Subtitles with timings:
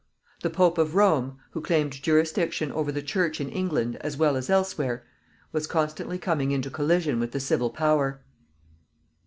[0.41, 4.49] The Pope of Rome, who claimed jurisdiction over the Church in England as well as
[4.49, 5.05] elsewhere,
[5.51, 8.23] was constantly coming into collision with the civil power.